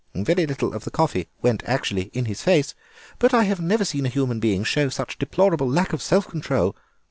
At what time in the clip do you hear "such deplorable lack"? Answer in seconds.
4.89-5.93